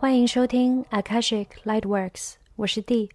[0.00, 3.10] 欢迎收听 Akashic Lightworks，我是 D，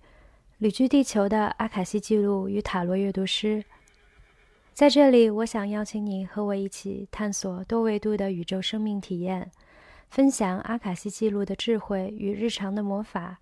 [0.60, 3.64] 旅居地球的阿卡西记录与塔罗阅读师。
[4.74, 9.50] 在这里，我想邀请你和我一起探索多维度的宇宙生命体验，
[10.14, 13.40] 分享阿卡西记录的智慧与日常的魔法。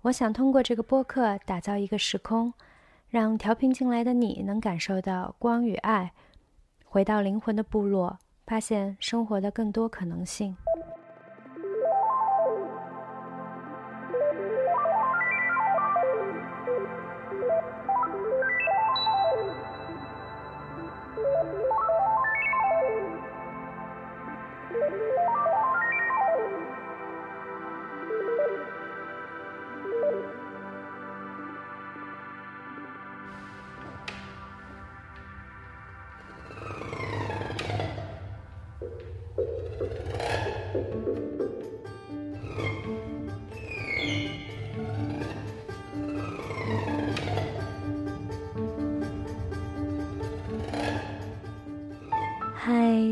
[0.00, 2.52] 我想通过这个播客打造一个时空，
[3.08, 6.12] 让调频进来的你能感受到光与爱，
[6.84, 10.56] 回到灵魂的部落，发现生活的更多可能性。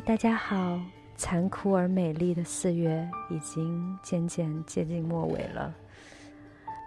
[0.07, 0.81] 大家好！
[1.15, 5.75] 残酷而美丽的四月已经渐渐接近末尾了。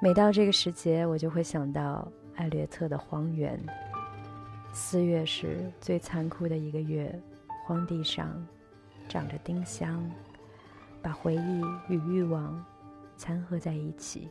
[0.02, 3.56] 每到这个时节，我就会想到艾略特的《荒原》。
[4.74, 7.14] 四月是最残酷的一个月，
[7.66, 8.46] 荒地上
[9.08, 10.04] 长着丁香，
[11.02, 12.66] 把回忆与欲望
[13.16, 14.28] 掺合在一起，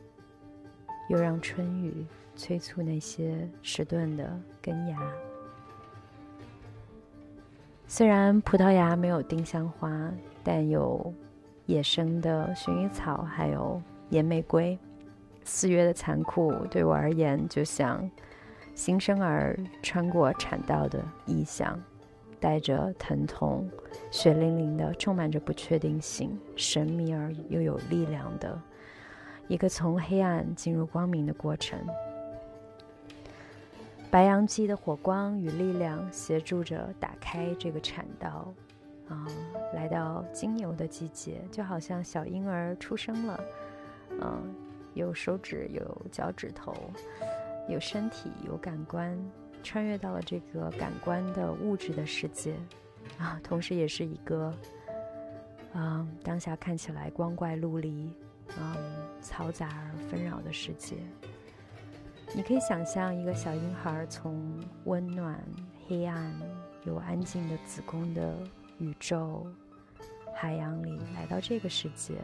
[1.09, 4.99] 又让春雨催促那些迟钝的根芽。
[7.95, 10.11] 虽然葡萄牙没有丁香花，
[10.43, 11.13] 但有
[11.67, 14.79] 野生的薰衣草，还有野玫瑰。
[15.45, 18.11] 四月的残酷对我而言，就像
[18.75, 21.79] 新生儿穿过产道的意象，
[22.41, 23.71] 带着疼痛，
[24.11, 28.59] 血淋淋的，充满着不确定性，神秘而又有力量的
[29.49, 31.79] 一个从黑暗进入光明的过程。
[34.13, 38.53] 白羊鸡的火光与力量协助着打开这个产道，
[39.09, 39.27] 啊，
[39.73, 43.41] 来到金牛的季节，就好像小婴儿出生了，
[44.21, 44.55] 嗯，
[44.93, 46.75] 有手指，有脚趾头，
[47.71, 49.19] 有身体，有感官，
[49.63, 52.55] 穿越到了这个感官的物质的世界，
[53.19, 54.53] 啊，同时也是一个，
[55.73, 58.13] 啊，当下看起来光怪陆离，
[58.61, 58.77] 嗯，
[59.23, 60.97] 嘈杂而纷扰的世界。
[62.35, 65.39] 你可以想象一个小婴孩从温暖、
[65.87, 66.35] 黑暗
[66.87, 68.35] 又安静的子宫的
[68.79, 69.47] 宇宙
[70.35, 72.15] 海洋里来到这个世界，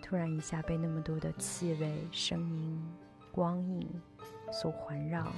[0.00, 2.80] 突然一下被那么多的气味、声音、
[3.32, 3.88] 光影
[4.52, 5.32] 所环绕，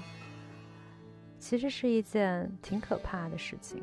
[1.38, 3.82] 其实是一件挺可怕的事情，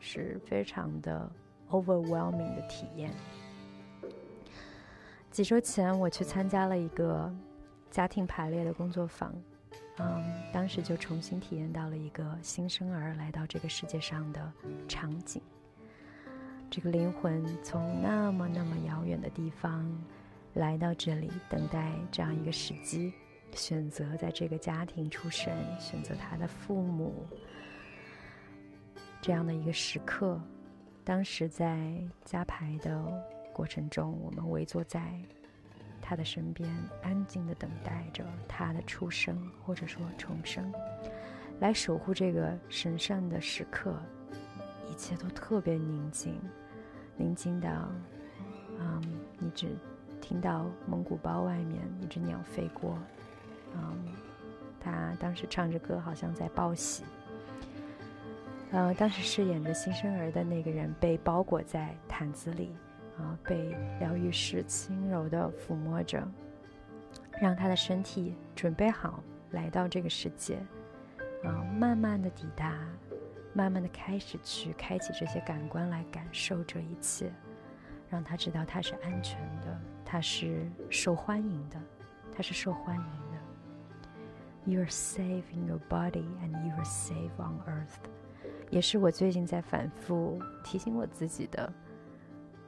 [0.00, 1.30] 是非常的
[1.68, 3.12] overwhelming 的体验。
[5.30, 7.30] 几周前，我去参加了一个。
[7.94, 9.32] 家庭排列的工作坊，
[9.98, 14.52] 嗯，当时就重新体验到了一个新生儿来到这个世界上的
[14.88, 15.40] 场景。
[16.68, 19.88] 这个灵魂从那么那么遥远的地方
[20.54, 23.12] 来到这里，等待这样一个时机，
[23.52, 27.24] 选择在这个家庭出生，选择他的父母
[29.22, 30.40] 这样的一个时刻。
[31.04, 35.16] 当时在加排的过程中，我们围坐在。
[36.06, 36.70] 他的身边，
[37.02, 40.70] 安静的等待着他的出生，或者说重生，
[41.60, 43.96] 来守护这个神圣的时刻。
[44.90, 46.38] 一切都特别宁静，
[47.16, 47.88] 宁静到，
[48.78, 49.02] 嗯，
[49.38, 49.74] 你只
[50.20, 52.98] 听到蒙古包外面一只鸟飞过，
[53.74, 54.04] 嗯，
[54.78, 57.02] 他当时唱着歌，好像在报喜。
[58.72, 62.70] 呃，当时饰演着新生儿的那个人被包裹在毯子里。
[63.18, 66.26] 啊，被疗愈师轻柔地抚摸着，
[67.40, 69.22] 让他的身体准备好
[69.52, 70.56] 来到这个世界，
[71.44, 72.76] 啊，慢慢的抵达，
[73.52, 77.32] 慢慢的开始去开启这些感官来感受这一切，
[78.10, 81.80] 让他知道他是安全的，他是受欢迎的，
[82.34, 83.38] 他是受欢迎的。
[84.66, 87.98] You are safe in your body and you are safe on earth，
[88.70, 91.72] 也是我最近在反复提醒我自己的。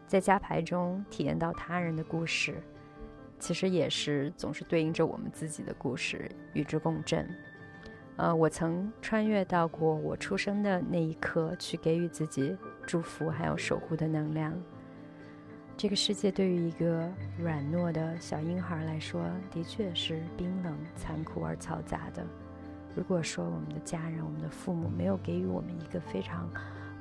[0.06, 2.62] 在加牌中体验到他人的故事，
[3.38, 7.28] 其实也是总是对应着我们自己的故事，与之共振。
[8.16, 12.56] 呃，我曾穿越到过我出生的那一刻，去给予自己
[12.86, 14.54] 祝福还有守护的能量。
[15.76, 17.06] 这个世界对于一个
[17.38, 22.24] 软糯的小婴孩来说，的确是冰冷、残酷而嘈杂的。
[22.94, 26.50] 如果说我们的家人、我们的父母没有给予我们一个非常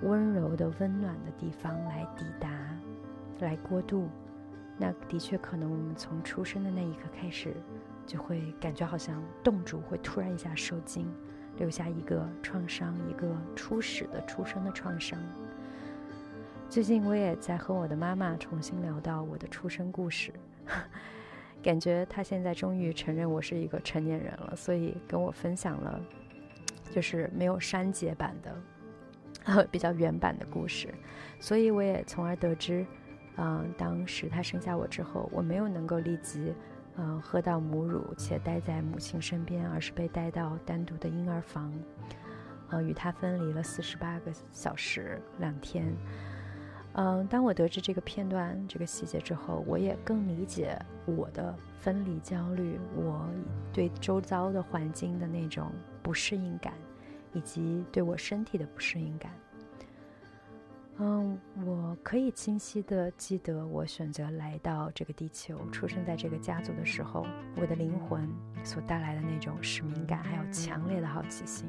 [0.01, 2.50] 温柔的、温暖的地方来抵达、
[3.40, 4.08] 来过渡，
[4.78, 7.54] 那的确可能我们从出生的那一刻开始，
[8.06, 11.06] 就会感觉好像冻住，会突然一下受惊，
[11.58, 15.20] 留下一个创伤，一个初始的出生的创伤。
[16.70, 20.34] 最近我也在和我的妈妈重新聊到我的出生故事，
[21.62, 26.02] 感觉她现在终于承认我是一个成年人了，所以跟我分享了，
[26.92, 30.94] 就是没有删节版的， 比较原版的故事，
[31.40, 32.86] 所以我也从而得知，
[33.38, 36.54] 嗯，当时她生下我之后，我没有能够立即，
[36.98, 41.74] 嗯，喝到母乳且待在母亲身边，而是被带到单独的婴儿房，
[42.70, 45.94] 呃，与她分离了四十八个小时两天。
[46.94, 53.30] 嗯，当我得知这个片段、这个细节之后，我也更理解我的分离焦虑，我
[53.74, 55.70] 对周遭的环境的那种
[56.02, 56.74] 不适应感，
[57.34, 59.30] 以及对我身体的不适应感。
[60.97, 67.27] 嗯，我可以清晰的记得，我选择来到这个地球、出生在这个家族的时候，
[67.57, 68.30] 我的灵魂
[68.63, 71.68] 所带来的那种使命感，还有强烈的好奇心。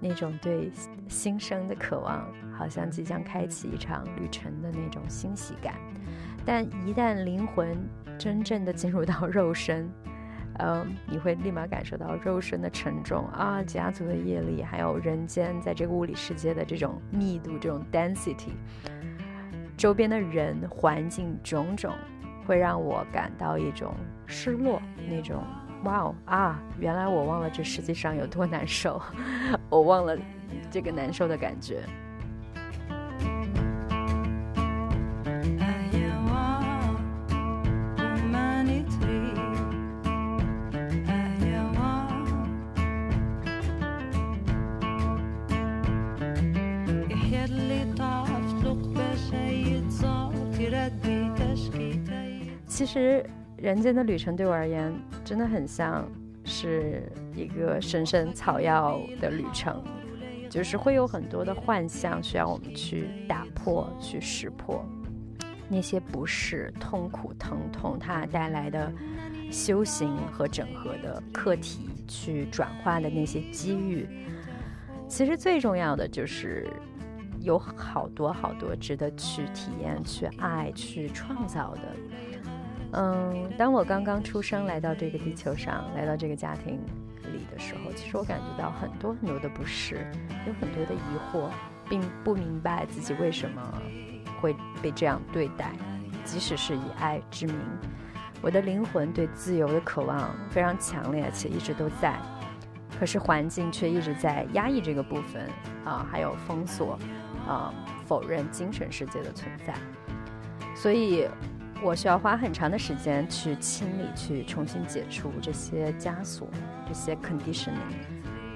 [0.00, 0.70] 那种对
[1.08, 5.74] 新生的渴望，好像即将开启一场旅程的那种欣喜感，
[6.46, 7.76] 但一旦灵魂
[8.16, 9.90] 真正的进入到肉身，
[10.58, 18.52] 嗯，你会立马感受到肉身的沉重啊，家族的业力，还有人间在这个物理世界的这种密度、这种 density，
[19.76, 21.92] 周边的人、环境种种，
[22.46, 23.94] 会让我感到一种
[24.26, 25.42] 失落，那种。
[25.84, 26.60] 哇哦啊！
[26.80, 29.00] 原来我忘了这实际上有多难受，
[29.70, 30.18] 我忘了
[30.72, 31.84] 这个难受的感觉。
[52.78, 53.26] 其实。
[53.56, 54.94] 人间的旅程对我而言，
[55.24, 56.08] 真的很像
[56.44, 59.82] 是一个神圣草药的旅程，
[60.48, 64.86] 就是会有很多的幻象需要我们去打破、去识破
[65.68, 68.92] 那些不适、痛苦、疼痛它带来的
[69.50, 74.06] 修行和整合的课题，去转化的那些机遇。
[75.08, 76.70] 其实最重要的就是
[77.40, 81.80] 有好多好多值得去体验、去爱、去创造的。
[82.92, 86.80] 嗯，当我刚刚出生来到这个地球上，来到这个家庭
[87.32, 90.06] 里的时候，其实我感觉到很多很多的不适，
[90.46, 90.98] 有很多的疑
[91.30, 91.50] 惑，
[91.86, 93.62] 并不明白自己为什么
[94.40, 95.70] 会被这样对待。
[96.24, 97.56] 即使是以爱之名，
[98.40, 102.18] 我的灵魂对自由的渴望非常强烈，且一直都在。
[102.98, 105.46] 可是环境却一直在压抑这个部分
[105.84, 106.98] 啊，还有封锁
[107.46, 107.70] 啊，
[108.06, 109.74] 否认精神世界的存在。
[110.74, 111.28] 所以。
[111.82, 116.48] 我需要花很长的时间去清理、去重新解除这些枷锁、
[116.86, 117.72] 这些 conditioning、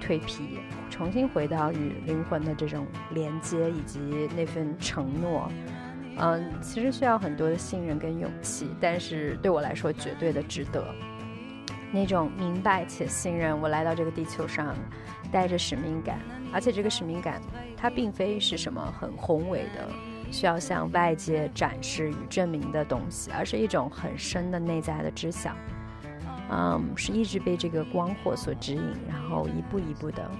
[0.00, 0.58] 蜕皮，
[0.90, 4.00] 重新回到与灵魂的这种连接以及
[4.36, 5.48] 那份承诺。
[6.18, 10.84] 嗯，其实需要很多的信任跟勇气，但是对我来说绝对的值得。
[11.92, 14.74] 那种明白且信任，我来到这个地球上，
[15.30, 16.18] 带着使命感，
[16.52, 17.40] 而且这个使命感
[17.76, 19.88] 它并非是什么很宏伟的。
[20.32, 25.54] 需要向外界展示与证明的东西，而是一种很深的内在的知晓。
[26.50, 30.30] 嗯，是一直被这个光火所指引，然后一步一步的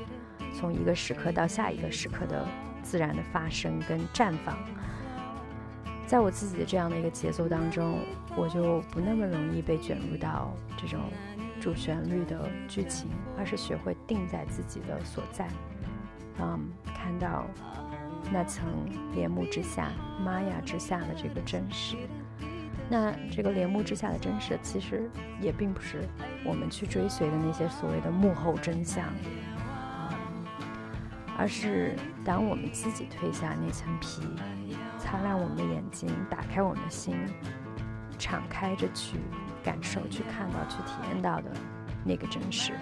[0.54, 2.46] 从一个时刻到下一个时刻的
[2.82, 4.58] 自然的发生跟绽放。
[6.06, 7.98] 在我自己的这样的一个节奏当中，
[8.36, 11.00] 我就不那么容易被卷入到这种
[11.60, 13.08] 主旋律的剧情，
[13.38, 15.48] 而是学会定在自己的所在。
[16.40, 16.60] 嗯，
[16.94, 17.46] 看到。
[18.30, 18.64] 那层
[19.14, 19.90] 帘幕之下，
[20.24, 21.96] 玛雅之下的这个真实，
[22.88, 25.10] 那这个帘幕之下的真实，其实
[25.40, 26.08] 也并不是
[26.44, 30.14] 我们去追随的那些所谓的幕后真相，啊，
[31.36, 34.22] 而是当我们自己褪下那层皮，
[34.98, 37.16] 擦亮我们的眼睛，打开我们的心，
[38.18, 39.18] 敞开着去
[39.62, 41.50] 感受、去看到、去体验到的
[42.04, 42.72] 那个真实。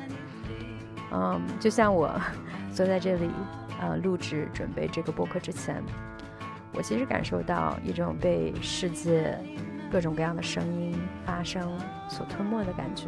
[1.12, 2.08] 嗯，就像我
[2.72, 3.28] 坐在这里。
[3.80, 5.82] 呃，录制准备这个播客之前，
[6.74, 9.38] 我其实感受到一种被世界
[9.90, 10.94] 各种各样的声音
[11.24, 11.66] 发声
[12.06, 13.06] 所吞没的感觉，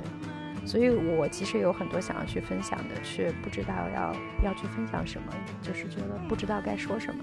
[0.64, 7.22] 所以我其实有很多想要去分享的，却不知道要要去分享什么，就是觉得不知道该说什么，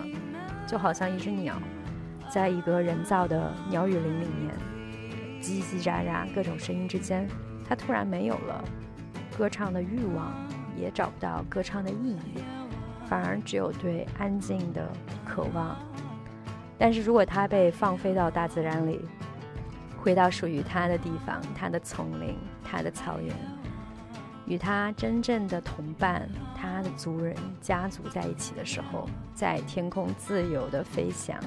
[0.67, 1.59] 就好像一只鸟，
[2.31, 4.53] 在一个人造的鸟语林里面，
[5.41, 7.27] 叽叽喳喳各种声音之间，
[7.67, 8.63] 他突然没有了
[9.35, 10.31] 歌唱的欲望，
[10.77, 12.43] 也找不到歌唱的意义，
[13.09, 14.87] 反而只有对安静的
[15.25, 15.75] 渴望。
[16.77, 19.01] 但是如果他被放飞到大自然里，
[19.97, 23.35] 回到属于他的地方，他的丛林，他的草原，
[24.45, 31.37] 与他真正的同伴，他的族人、家族在一起的时候，在天空自由的飞翔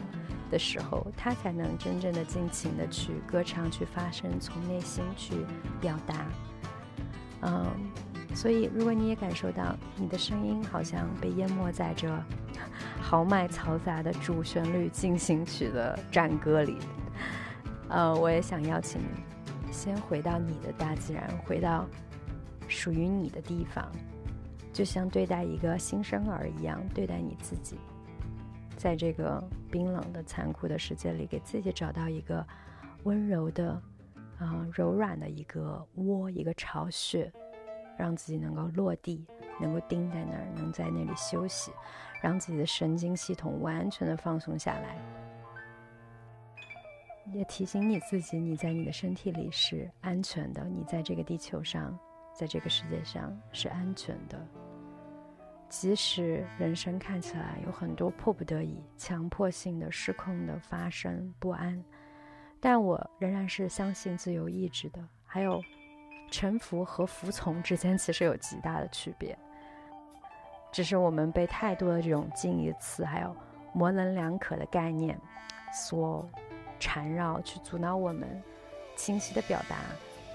[0.50, 5.35] 的时候，他才能真正的尽情的去歌唱、去发声，从内心去
[5.81, 6.14] 表达。
[7.40, 7.66] 嗯，
[8.35, 12.09] 所以如果你也感受到你的声音好像被淹没在这
[13.01, 16.79] 豪迈嘈杂的主旋律进行曲的战歌里。
[17.89, 21.87] 呃，我也想邀请你，先回到你的大自然，回到
[22.69, 23.87] 属于你的地方，
[24.73, 27.77] 就像对待一个新生儿一样对待你自己，
[28.79, 32.47] 在这个冰冷的、残酷的世界里，给自己找到一个
[33.03, 33.73] 温柔的、
[34.39, 37.31] 啊柔软的一个窝、一个巢穴，
[37.97, 39.27] 让自己能够落地，
[39.61, 41.73] 能够钉在那儿，能在那里休息，
[42.23, 44.97] 让自己的神经系统完全的放松下来。
[47.33, 51.97] 也提醒你自己，你在你的身体里是安全的，你在这个地球上，
[52.35, 54.45] 在这个世界上是安全的。
[55.69, 61.83] 即使人生看起来有很多迫不得已、强迫性的、失控的发生不安，
[62.61, 65.01] 但我仍然是相信自由意志的。
[65.25, 65.63] 还有，
[66.33, 69.39] 臣服和服从之间其实有极大的区别，
[70.73, 73.37] 只是我们被太多的这种近义词还有
[73.73, 75.17] 模棱两可的概念
[75.73, 76.29] 所。
[76.85, 78.43] 缠绕去阻挠我们
[78.97, 79.77] 清晰的表达，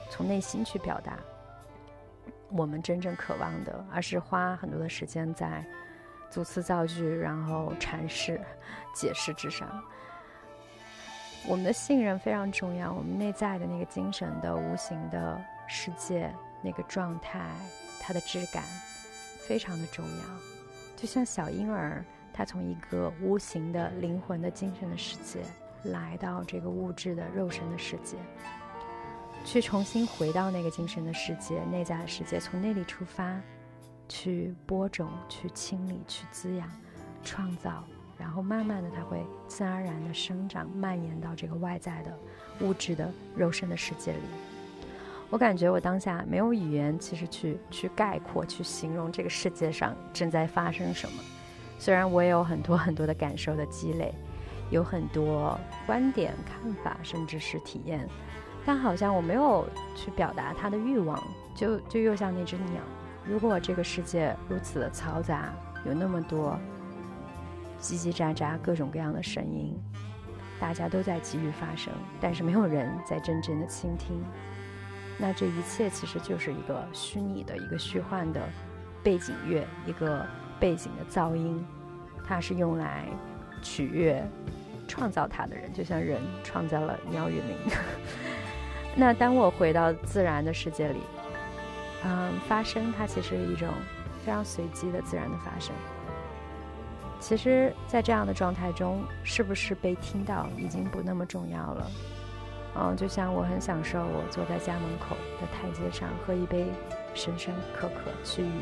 [0.10, 1.20] 从内心去表达
[2.48, 5.62] 我们真正渴望的，而是花很多的时间在
[6.30, 8.40] 组词造句，然后阐释、
[8.96, 9.68] 解释之上。
[11.46, 16.34] 我们的信任非常重要，我们内在的那个精神的无形的世界
[16.64, 17.50] 那个状态，
[18.00, 18.64] 它的质感
[19.48, 20.24] 非常的重要。
[20.96, 25.42] 就像小婴儿，他从一个无形的灵魂的精神的世界。
[25.84, 28.18] 来到这个物质的肉身的世界，
[29.46, 33.40] 去重新回到那个精神的世界、内在的世界，从那里出发，
[34.10, 36.68] 去播种、去清理、去滋养、
[37.24, 37.84] 创造，
[38.18, 42.12] 然后慢慢的，它会自然而然的生长、蔓延到这个外在的
[42.62, 44.20] 物质的肉身的世界里。
[45.30, 51.24] 我感觉我当下没有语言，其实去去概括、去形容这个世界上正在发生什么。
[51.80, 54.14] 虽然我也有很多很多的感受的积累。
[54.70, 58.06] 有很多观点、看法，甚至是体验，
[58.66, 59.66] 但好像我没有
[59.96, 61.18] 去表达他的欲望，
[61.56, 62.82] 就就又像那只鸟。
[63.26, 65.54] 如果这个世界如此的嘈杂，
[65.86, 66.60] 有那么多
[67.80, 69.74] 叽叽喳喳、各种各样的声音，
[70.60, 74.22] 大家都在急于发声，但是没有人在真正的倾听，
[75.18, 78.42] 那这一切其实就是一个虚拟的、一个虚幻的
[79.04, 80.26] 背景乐，一个
[80.60, 81.66] 背景的噪音，
[82.26, 83.06] 它是用来
[83.62, 84.24] 取悦。
[84.90, 87.58] 创造它的人，就像人创造了鸟语林。
[88.96, 91.02] 那当我回到自然的世界里，
[92.06, 93.68] 嗯，发声它其实是一种
[94.26, 95.76] 非常随机的自然的发生。
[97.20, 101.92] 其实，在这样的状态中，是不是被听到已经不那么重要了。
[102.80, 106.68] 嗯，就像我很享受我坐在家门口的台阶上，喝一杯
[107.14, 108.62] 深深可可，去与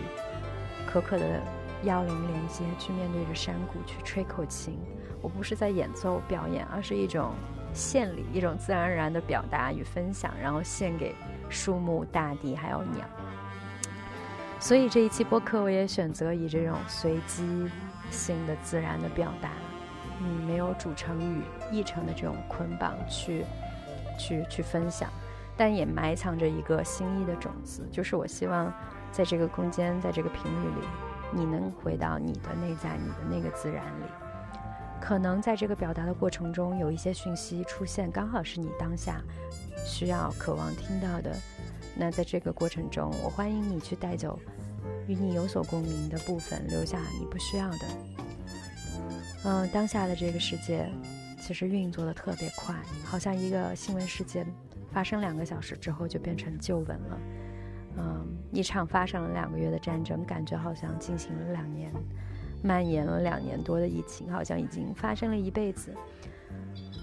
[0.87, 1.41] 可可的
[1.83, 4.79] 幺零连接，去面对着山谷，去吹口琴。
[5.21, 7.33] 我不是在演奏表演，而是一种
[7.73, 11.13] 献礼，一种自然而然的表达与分享，然后献给
[11.49, 13.05] 树木、大地还有鸟。
[14.59, 17.69] 所以这一期播客，我也选择以这种随机
[18.11, 19.49] 性的自然的表达，
[20.21, 21.41] 嗯，没有主成与
[21.75, 23.43] 译成的这种捆绑去
[24.17, 25.09] 去去分享，
[25.55, 28.73] 但也埋藏着一个心意的种子，就是我希望
[29.11, 30.87] 在这个空间，在这个频率里，
[31.31, 34.05] 你能回到你的内在，你的那个自然里。
[35.01, 39.21] 可能在这个表达的过程中，有一些讯息出现，刚好是你当下
[39.85, 41.35] 需要、渴望听到的。
[41.95, 44.39] 那在这个过程中，我欢迎你去带走
[45.07, 47.85] 与你有所共鸣的部分，留下你不需要的。
[49.43, 50.89] 嗯，当下的这个世界
[51.45, 52.73] 其实运作的特别快，
[53.03, 54.47] 好像一个新闻事件
[54.91, 57.19] 发生两个小时之后就变成旧闻了。
[57.97, 61.93] 嗯，一场发生了两个月的战争，感觉好像进行了两年。
[62.63, 65.93] 蔓延了两年多的疫情，好像已经发生了一辈子。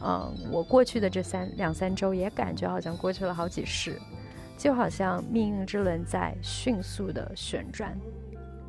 [0.03, 3.97] 嗯，我过去的这三两三周也感觉好像过去了好几世，
[4.59, 7.97] 就好像命运之轮在迅速的旋转。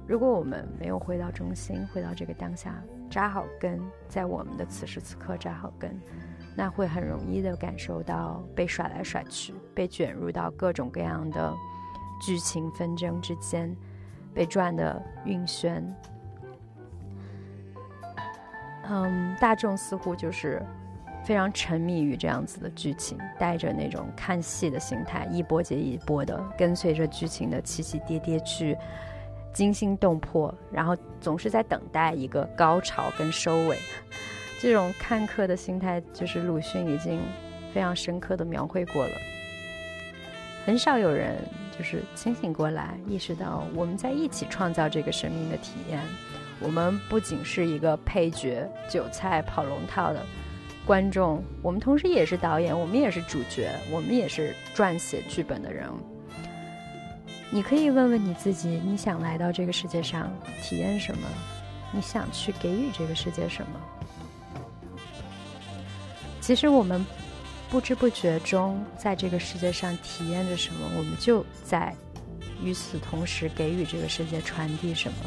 [0.07, 2.79] 如果我们没有回到中心，回到这个当下
[3.13, 3.79] 扎好根，
[4.09, 5.95] 在我们的此时此刻扎好根，
[6.55, 11.53] 那会很容易的感受到被甩来甩去，被卷入到各种各样的
[12.19, 13.77] 剧情纷争之间，
[14.33, 15.83] 被转的晕眩。
[18.89, 20.65] 嗯，大众似乎就是
[21.23, 28.75] 非常沉迷于这样子的剧情，带着那种看戏的心态，一波接一波的跟随着剧情的起起跌跌去
[29.53, 33.77] 惊心动魄，然后总是在等待一个高潮跟收尾。
[34.59, 37.19] 这种看客的心态，就是鲁迅已经
[37.73, 39.11] 非常深刻的描绘过了。
[40.65, 41.35] 很少有人
[41.77, 45.99] 就是清醒过来，意识到我们在一起创造这个生命的体验。
[46.61, 50.25] 我们不仅是一个配角、韭菜、跑龙套的
[50.85, 55.89] 观众，我们同时也是导演，我们也是主角，我们也是撰写剧本的人。
[57.53, 60.27] 你可以问问你自己：你想来到这个世界上
[60.63, 61.27] 体验什么？
[61.91, 63.79] 你想去给予这个世界什么？
[66.41, 67.05] 其实我们
[67.69, 71.95] 不知不觉中在这个世界上体验着什么，我们就在
[72.59, 75.17] 与此同时给予这个世界传递什么。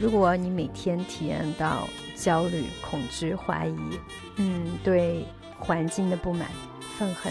[0.00, 4.00] 如果你每天体验到焦虑、恐惧、怀疑，
[4.36, 5.26] 嗯，对
[5.58, 6.48] 环境的不满、
[6.96, 7.30] 愤恨，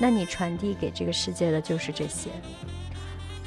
[0.00, 2.28] 那你传递给这个世界的就是这些。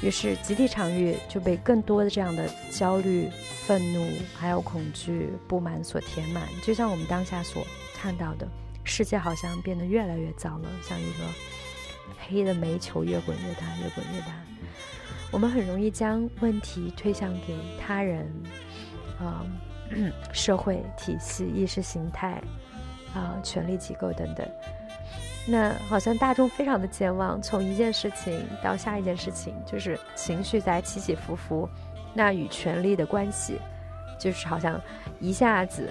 [0.00, 3.28] 于是集体场域就被更多的这样的焦虑、
[3.66, 6.44] 愤怒、还有恐惧、不满所填满。
[6.62, 8.46] 就像我们当下所看到的，
[8.84, 11.24] 世界好像变得越来越糟了，像一个
[12.26, 14.26] 黑的煤球，越滚越大，越滚越大。
[15.30, 18.24] 我们很容易将问题推向给他人，
[19.18, 19.44] 啊，
[20.32, 22.40] 社会体系、意识形态，
[23.14, 24.48] 啊，权力机构等等。
[25.46, 31.68] 那好像大众非常的健忘，从一件事情到下一件事情，就是情绪在起起伏伏。
[32.14, 33.58] 那与权力的关系，
[34.18, 34.80] 就是好像
[35.20, 35.88] 一下子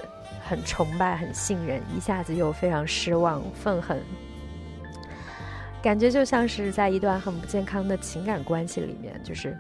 [0.48, 4.02] 很崇拜、很信任，一下子又非常失望、愤恨。
[5.82, 9.58] 感觉就像是在一段很不健康的情感关系里面，就是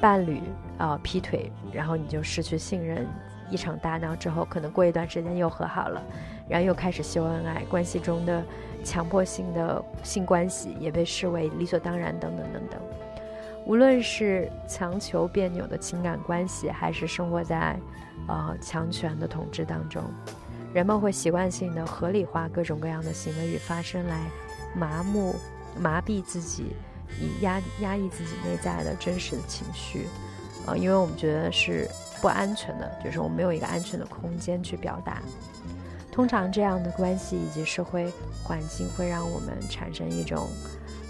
[0.00, 0.40] 伴侣
[0.78, 3.06] 啊劈腿，然后你就失去信任，
[3.50, 6.02] 一场大闹之后，可能过一段时间又和好了，
[6.48, 8.42] 然后又开始秀恩爱，关系中的
[8.84, 12.80] 强迫性的性关系也被视为理所当然，等等等等。
[13.66, 17.78] 无论是强求别扭的情感关系，还是生活在
[18.28, 20.02] 呃强权的统治当中，
[20.72, 24.20] 人们会习惯性的合理化各种各样的行为与发生，来
[24.74, 25.34] 麻木。
[25.76, 26.66] 麻痹自己，
[27.20, 30.06] 以压压抑自己内在的真实的情绪，
[30.64, 31.88] 啊，因为我们觉得是
[32.20, 35.22] 不安全的，就是我们没有一个安全的空间去表达。
[36.10, 40.48] 通常这样的关系以及社会环境会让我们产生一种，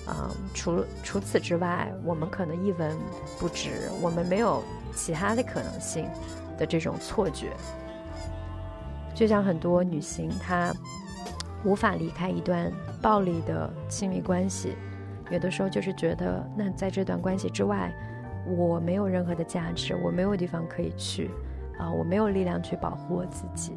[0.06, 2.96] 啊，除除此之外，我们可能一文
[3.38, 4.62] 不值，我们没有
[4.94, 6.08] 其他的可能性
[6.56, 7.52] 的这种错觉。
[9.14, 10.74] 就像很多女性，她
[11.64, 12.72] 无法离开一段。
[13.04, 14.74] 暴力的亲密关系，
[15.28, 17.92] 有的时候就是觉得，那在这段关系之外，
[18.46, 21.30] 我没有任何的价值，我没有地方可以去，
[21.78, 23.72] 啊，我没有力量去保护我自己，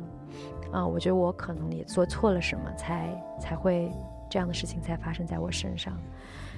[0.71, 3.91] 啊，我觉得我可能也做错了什么，才才会
[4.29, 5.97] 这样的事情才发生在我身上。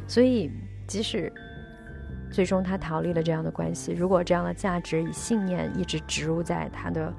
[0.08, 0.52] 所以，
[0.88, 1.32] 即使
[2.32, 7.14] 最终他逃离了这样的关系，如果这样的价值与信念一直植入在他的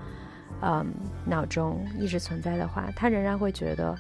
[0.62, 0.92] 嗯
[1.24, 3.96] 脑中，一直存在的话，他仍然会觉得。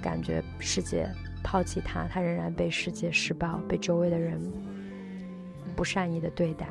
[0.00, 1.10] 感觉世界
[1.42, 4.40] 抛弃他，他仍然被世界施暴，被周围的人
[5.78, 6.66] 不善意的对待。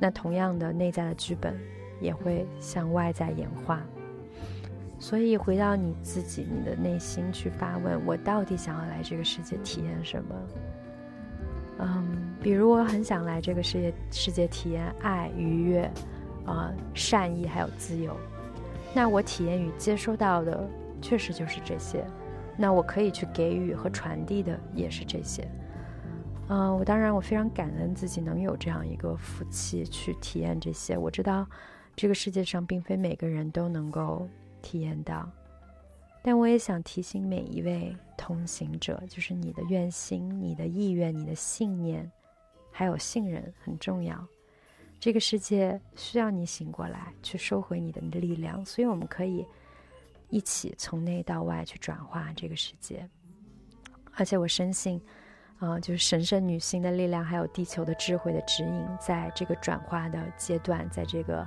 [0.00, 1.56] 那同样的内在的剧本
[2.00, 3.80] 也会向外在演化。
[4.98, 10.34] 所以回到你自己，你的内心去发问：我到底想要来这个世界体验什么？
[11.78, 15.88] 嗯，比如我很想来这个世界世界体验爱、愉悦、
[16.46, 18.16] 啊善意还有自由。
[18.92, 20.68] 那我体验与接收到的
[21.00, 22.04] 确实就是这些。
[22.56, 25.48] 那我可以去给予和传递的也是这些，
[26.48, 30.98] 嗯，我当然我非常感恩自己能有这样一个福气去体验这些。
[30.98, 31.46] 我知道
[31.96, 34.28] 这个世界上并非每个人都能够
[34.60, 35.28] 体验到，
[36.22, 42.10] 但我也想提醒每一位同行者，就是你的愿心、你的意愿、你的信念，
[42.70, 44.22] 还有信任很重要。
[45.00, 49.46] 这个世界需要你醒过来，去收回你的力量，所以我们可以。
[50.34, 53.06] 一起从内到外去转化这个世界，
[54.14, 54.98] 而且我深信，
[55.62, 61.46] 啊，就是神圣女性的力量，还有地球的智慧的指引，在这个转化的阶段，在这个，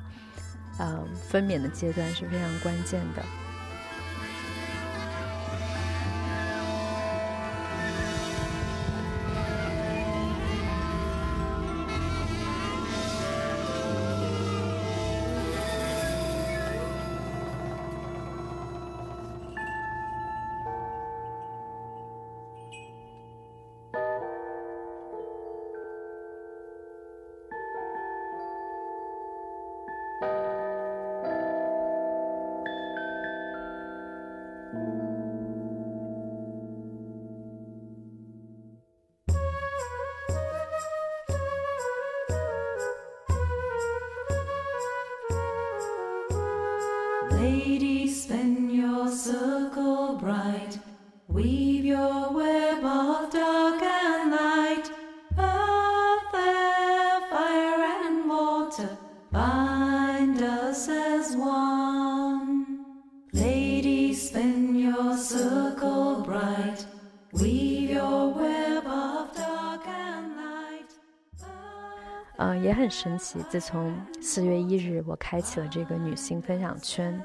[0.80, 3.22] 呃，分娩的阶段是非常关键的。
[72.96, 73.40] 神奇。
[73.50, 77.22] 自从四月一日，我开启了这个女性分享圈。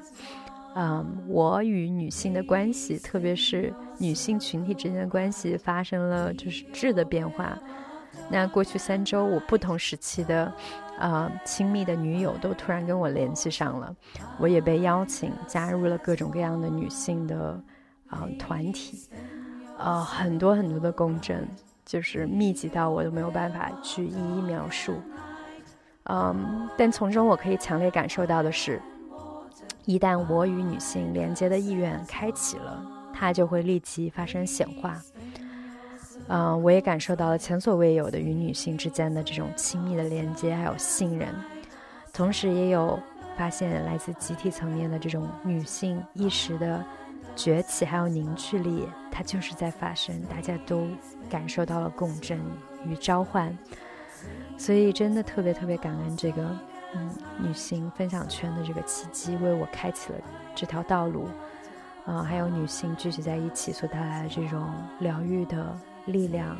[0.75, 7.57] 嗯，我与女性的关系，特别是女性群体之间的关系，发生了就是质的变化。
[8.29, 10.53] 那过去三周，我不同时期的，
[10.99, 13.95] 呃，亲密的女友都突然跟我联系上了，
[14.37, 17.61] 我也被邀请加入了各种各样的女性的，
[18.07, 19.09] 啊，团体，
[19.77, 21.47] 呃，很多很多的共振，
[21.85, 24.93] 就是密集到我都没有办法去一一描述。
[26.05, 28.81] 嗯，但从中我可以强烈感受到的是。
[29.85, 35.01] 一旦我与女性连接的意愿开启了，它就会立即发生显化。
[36.27, 41.27] 嗯，我也感受到了前所未有的与女性之间的这种亲密的连接，还有信任。
[42.13, 42.97] 同时，也有
[43.35, 46.85] 发现来自集体层面的这种女性意识的
[47.35, 50.21] 崛起，还有凝聚力，它就是在发生。
[50.25, 50.85] 大家都
[51.27, 52.39] 感受到了共振
[52.85, 53.57] 与召唤，
[54.57, 56.43] 所以真的特别特别感恩这个。
[56.93, 60.19] 嗯，女性分享圈的这个契机为我开启了
[60.53, 61.25] 这条道路，
[62.05, 65.73] 啊，还有女性聚集在一起所带来的这种疗愈的
[66.07, 66.57] 力量。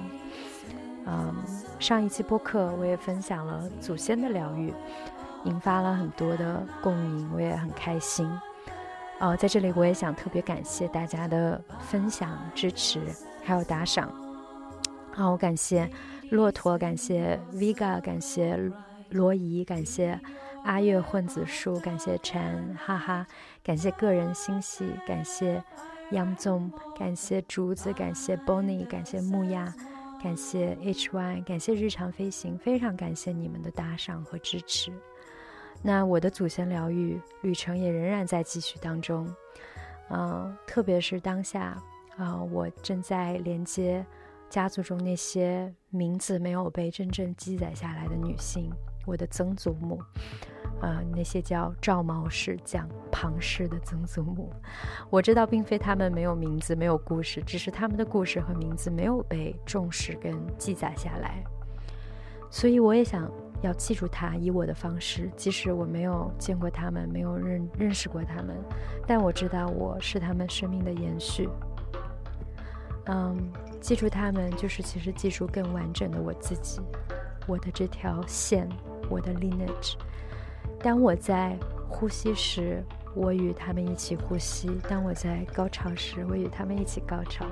[1.06, 1.36] 嗯，
[1.80, 4.74] 上一期播客我也分享了祖先的疗愈，
[5.43, 8.26] 引发了很多的共鸣，我也很开心。
[9.19, 13.02] 呃，在这里我也想特别感谢大家的分享、支持，
[13.43, 14.10] 还有打赏。
[15.12, 15.89] 好，我感谢
[16.31, 18.57] 骆驼，感谢 Vega，感谢。
[19.13, 20.17] 罗姨，感谢
[20.63, 23.27] 阿月混子树，感谢陈，哈哈，
[23.61, 25.61] 感谢个人星系，感谢
[26.11, 29.75] 杨总，感谢竹子，感谢 Bonnie，感谢木亚，
[30.23, 34.93] 感谢 HY，感谢日常飞行，非常感谢你们的打赏和支持。
[35.81, 39.27] 那我的祖先疗愈旅程也仍然在继续当中，
[40.09, 41.77] 嗯，特别是当下
[42.15, 44.05] 啊，我正在连接
[44.51, 48.69] 家族中那些名字没有被真正记载下来的女性。
[49.05, 49.97] 我的曾祖母，
[50.81, 54.51] 呃，那些叫赵毛氏、讲庞氏的曾祖母，
[55.09, 61.41] 我知道并非他们没有名字、没有故事，只是他们的故事和名字没有被重视跟记载下来。
[62.49, 68.57] 所以我也想要记住他，以我的方式，即使我没有见过他们，没有认认识过他们，
[69.07, 71.47] 但我知道我是他们生命的延续。
[73.05, 76.79] 嗯，记住他们，就是其实记住更完整的我自己，
[77.47, 78.67] 我的这条线。
[79.09, 79.95] 我的 lineage。
[80.79, 81.57] 当我在
[81.89, 82.81] 呼吸时，
[83.13, 87.45] 我与他们一起呼吸；当我在高潮时，我与他们一起高潮；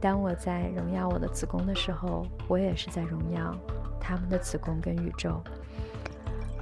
[0.00, 3.52] 当我在荣耀我的子宫的时候，我也是在荣耀
[3.98, 5.42] 他们的子宫跟宇宙。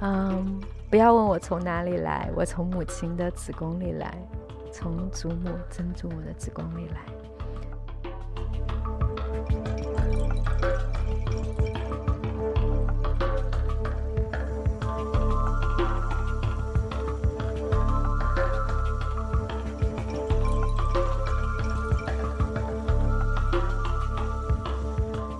[0.01, 4.17] 嗯，不要问我从哪里来，我从母亲的子宫里来，
[4.71, 7.14] 从祖母、曾祖母的子宫里来。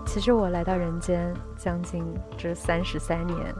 [0.07, 2.03] 其实我来到人间将近
[2.35, 3.53] 这三十三年，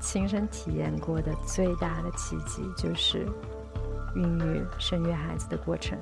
[0.00, 3.24] 亲身体验过的最大的奇迹就是
[4.16, 5.96] 孕育、生育孩子的过程。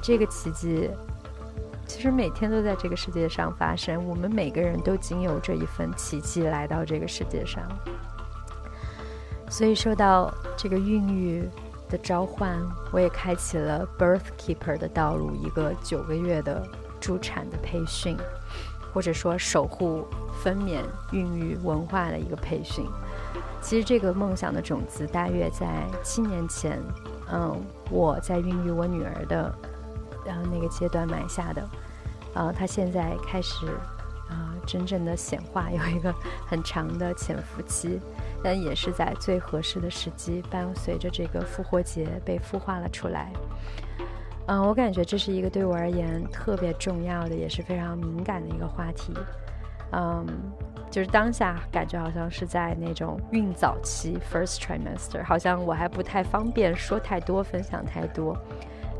[0.00, 0.88] 这个奇迹
[1.86, 7.62] 其实每天都在这个世界上发生，我们每个人都仅有这一份奇迹来到这个世界上。
[9.48, 11.48] 所以受到这个孕育
[11.88, 12.58] 的召唤，
[12.92, 16.66] 我也开启了 Birth Keeper 的道路，一个九个月的
[17.00, 18.16] 助产的培训。
[18.92, 20.06] 或者说守护
[20.40, 20.78] 分娩、
[21.10, 22.86] 孕育文化的一个培训。
[23.60, 25.66] 其实这个梦想的种子大约在
[26.00, 26.80] 七年前，
[27.28, 29.52] 嗯，我在孕育我女儿的，
[30.24, 31.68] 然后那个阶段埋下的。
[32.34, 33.66] 呃，它现在开始，
[34.28, 36.12] 啊，真正的显化，有一个
[36.46, 38.00] 很长的潜伏期，
[38.42, 43.32] 但也是在最合适的时机，伴随着这个复活节被孵化了出来。
[44.46, 49.14] 嗯，我感觉这是一个对我而言特别重要的，也是非常敏感的一个话题。
[49.92, 50.26] 嗯，
[50.90, 58.36] 就是当下感觉好像是在那种孕早期 （first trimester），好像我还不太方便说太多、分享太多，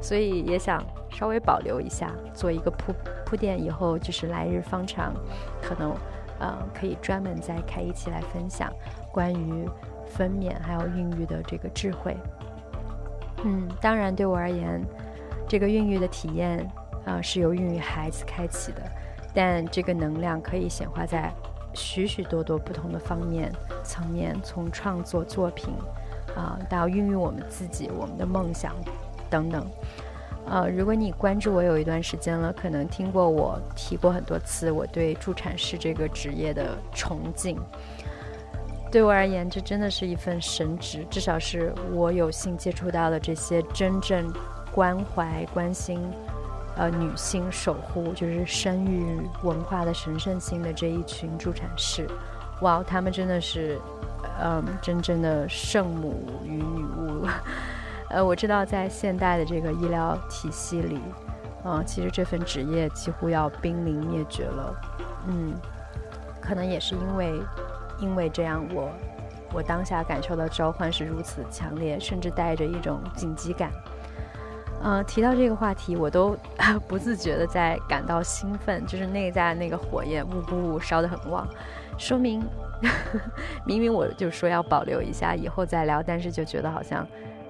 [0.05, 2.93] 所以也想稍微保留一下，做一个铺
[3.25, 3.59] 铺垫。
[3.65, 5.15] 以后就是来日方长，
[5.63, 5.97] 可能
[6.39, 8.71] 呃可以专门再开一期来分享
[9.11, 9.67] 关于
[10.07, 12.15] 分娩还有孕育的这个智慧。
[13.45, 14.85] 嗯，当然对我而言。
[15.47, 16.67] 这个孕育的体验，
[17.05, 18.81] 啊，是由孕育孩子开启的，
[19.35, 21.31] 但这个能量可以显化在
[21.75, 25.75] 许许多多不同的方面层面，从创作作品
[26.35, 28.75] 啊，到孕育我们自己、我们的梦想
[29.31, 29.67] 等等。
[30.47, 37.59] 呃，如果你关注我有一段时间了，可能听过我提过很多次我对助产士这个职业的崇敬。
[38.93, 44.31] 对我而言，这真的是一份神职，至少是我有幸接触到的这些真正
[44.71, 45.99] 关怀、关心，
[46.77, 52.07] 呃，女性守护，就是生育文化的神圣性的这一群助产士。
[52.61, 53.81] 哇，他们真的是，
[54.41, 57.27] 嗯，真正的圣母与女巫。
[58.11, 61.01] 呃，我知道在现代的这个医疗体系里，
[61.65, 64.75] 嗯，其实这份职业几乎要濒临灭绝了。
[65.27, 65.55] 嗯，
[66.41, 67.41] 可能也是因为，
[67.99, 68.89] 因为这样，我
[69.55, 73.71] 我当下感受到召唤是如此强烈，甚至带着一种紧急感。
[74.83, 76.37] 呃，提到这个话题，我都
[76.87, 81.49] 不自觉的在感到兴奋，就是内在那个火焰呜呜呜烧得很旺，
[81.97, 82.45] 说明
[83.65, 87.05] 明明我就说要保留一下，以后再聊，但是就觉得好像。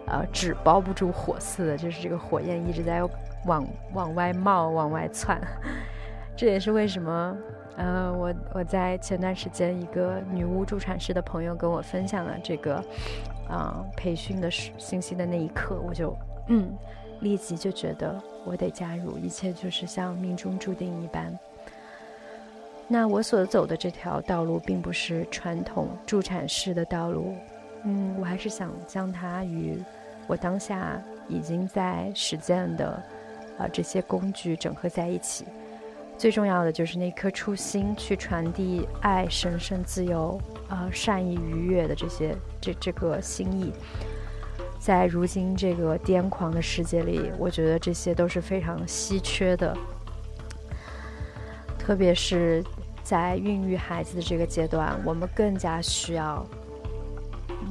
[0.06, 3.02] 呃，纸包不住火似的，就是这个火焰一直在
[3.46, 5.40] 往往外冒、往外窜。
[6.36, 7.36] 这也是为什么，
[7.76, 12.84] 呃，我我在前段时间一个女巫助产师的朋友跟我分享了这个，
[13.48, 16.16] 啊，培训的信息的那一刻，我就
[16.48, 16.76] 嗯，
[17.20, 21.38] 立即就觉得我得加入，一切就是像命中注定一般。
[22.86, 27.34] 那我所走的这条道路，并不是传统助产士的道路。
[27.84, 29.78] 嗯，我还是想将它与
[30.26, 33.02] 我当下已经在实践的
[33.58, 35.44] 啊这些工具整合在一起。
[36.16, 43.72] 最重要的就是那颗初心，去传递爱、神圣、自由、啊善意、愉悦的这些这这个心意。
[44.78, 49.76] 在如今这个癫狂的世界里，我觉得这些都是非常稀缺的，
[51.78, 52.62] 特别是
[53.02, 56.46] 在孕育孩子的这个阶段，我们更加需要。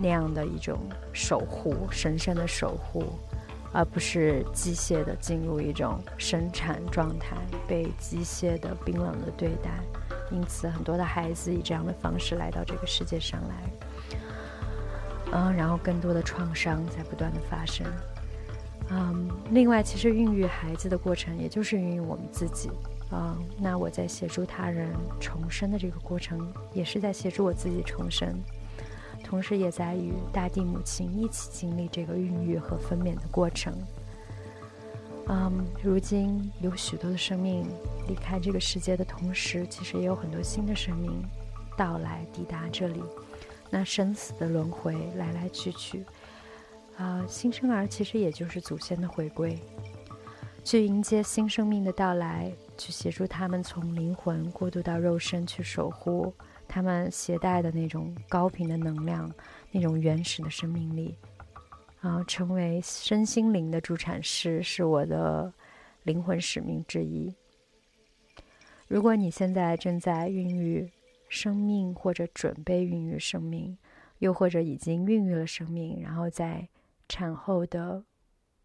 [0.01, 0.79] 那样的一种
[1.11, 3.05] 守护，神圣的守护，
[3.71, 9.69] 而不是机械的进入一种生产状态，被机械的冰冷的对待。
[10.31, 13.63] 因此，很多的孩子以这样的方式来到这个世界上来，
[15.31, 17.85] 嗯，然后更多的创伤在不断的发生。
[18.89, 22.69] 嗯，另外，其实孕育孩子的过程，也就是孕育我们自己。
[23.11, 28.27] 嗯，那我在协助他人重生的这个过程，也是在协助我自己重生。
[29.33, 33.73] 同时，也在与大地母亲一起经历这个孕育和分娩的过程。
[35.27, 37.65] 嗯，如今有许多的生命
[38.07, 41.11] 离开这个世界的同时，其实也有很多新的生命
[41.75, 43.01] 到来抵达这里。
[43.71, 46.05] 那生死的轮回来来去去，
[46.97, 49.57] 啊，新生儿其实也就是祖先的回归，
[50.63, 56.31] 去迎接新生命的到来，去协助他们从灵魂过渡到肉身，去守护。
[56.73, 59.31] 他们携带的那种高频的能量，
[59.69, 61.15] 那种原始的生命力，
[62.01, 65.53] 啊，成为身心灵的助产师是我的
[66.01, 67.31] 灵魂使命之一。
[68.87, 70.91] 如果你现在正在孕育
[71.29, 73.77] 生命，或者准备孕育生命，
[74.17, 76.67] 又或者已经孕育了生命，然后在
[77.07, 78.03] 产后的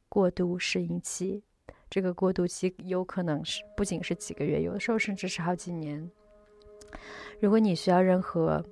[0.08, 1.42] 过渡适应期，
[1.90, 6.10] 这个过渡期有可能是不仅是几个月，有的时候甚至是好几年。
[7.40, 8.64] 如果你需要任何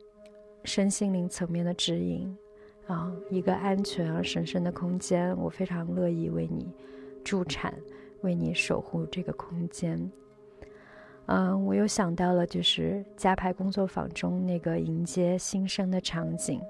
[0.64, 2.36] 身心灵层面的指引，
[2.86, 6.68] 啊，一个安全而神圣的空间，我非常乐意为你
[7.24, 7.74] 助产，
[8.22, 10.10] 为你守护这个空间。
[11.26, 16.60] 嗯，我又想到了，就是加牌工作坊中那个迎接新生的场景。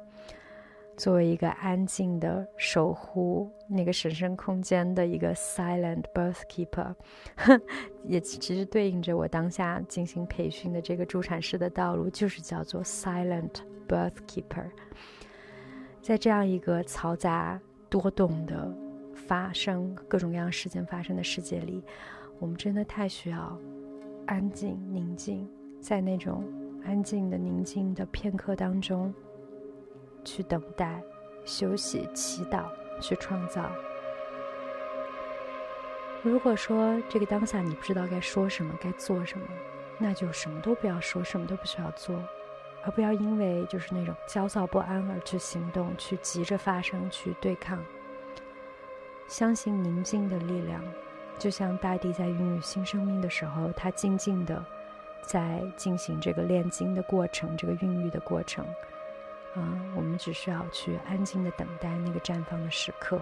[0.97, 6.95] 作为一个安静的守护那个神圣空间的一个 silent birth keeper，
[8.05, 13.51] 也其实对应着我当下进行培训的这个助产士的道路，就是叫做 silent
[13.87, 14.71] birth keeper。
[16.01, 18.75] 在这样一个嘈杂多动的
[19.13, 21.85] 发生各种各样事件发生的世界里，
[22.39, 23.59] 我们真的太需要
[24.27, 25.47] 安静宁静，
[25.81, 26.43] 在那种
[26.85, 29.13] 安静的宁静的片刻当中。
[30.27, 31.01] 去等待、
[31.47, 32.65] 休息、祈祷、
[33.01, 33.71] 去创造。
[36.23, 39.47] 如果说这个当下你不知道该说什么、该做什么，
[39.97, 42.21] 那就什么都不要说，什么都不需要做，
[42.83, 47.83] 而不要因为就是那种焦躁不安而去行动、去急着发生、去对抗。
[49.29, 50.83] 相信宁静的力量，
[51.39, 54.65] 就像大地在孕育新生命的时候，它静静的
[55.23, 58.67] 在进行这个炼金的过程、这个孕育的过程。
[59.57, 63.21] 啊，我们只需要去安静的等待那个绽放的时刻。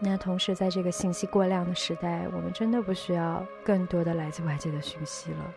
[0.00, 5.54] 那同时，在这个信息过量的时代，我们真的不需要更多的来自外界的讯息了。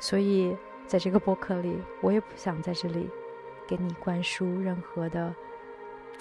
[0.00, 0.56] 所以，
[0.86, 3.10] 在这个播客里，我也不想在这里
[3.68, 5.34] 给你灌输任何的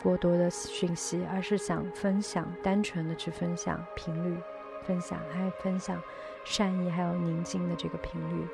[0.03, 4.37] 过多的讯息，而是想分享，单纯的去分享频率，
[4.83, 6.01] 分享还分享
[6.43, 8.45] 善意还有宁静的这个频率，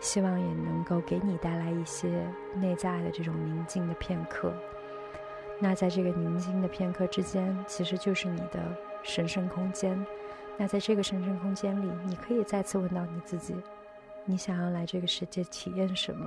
[0.00, 4.52] 希望也能够给你带来一些内在的这种宁静的片刻。
[5.58, 8.60] 那在这个宁静的片刻之间，其实就是你的
[9.02, 10.06] 神圣空间。
[10.56, 13.54] 那在这个神圣空间里，你可以再次问到你自己：
[14.24, 16.26] 你想要来这个世界体验什么？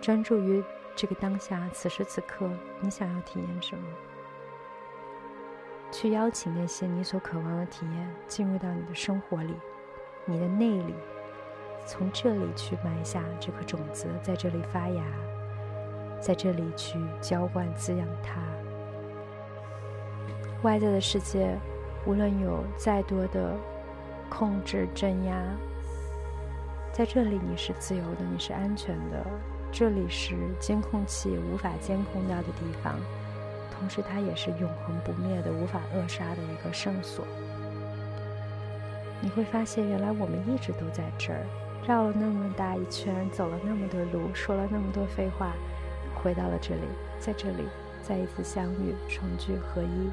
[0.00, 0.62] 专注于
[0.94, 2.48] 这个当下，此时此刻，
[2.80, 3.84] 你想要体验什么？
[5.90, 9.54] 去邀请那些你所渴望的体验进入到你的生活里，
[10.26, 10.94] 你的内里，
[11.86, 15.04] 从这里去埋下这颗种子，在这里发芽。
[16.20, 18.40] 在这里去浇灌滋养它。
[20.62, 21.54] 外在的世界，
[22.06, 23.54] 无论有再多的
[24.30, 25.34] 控制镇压，
[26.92, 29.22] 在这里你是自由的，你是安全的。
[29.70, 32.94] 这里是监控器无法监控到的地方，
[33.76, 37.26] 同时它也是永恒不灭的、无法扼杀的一个圣所。
[39.20, 41.44] 你会发现，原来我们一直都在这儿，
[41.86, 45.52] 绕了那么大一圈，走了那么多路，说了那么多废话。
[46.14, 46.82] 回到了这里，
[47.18, 47.64] 在这里
[48.02, 50.10] 再一次相遇，重聚合一。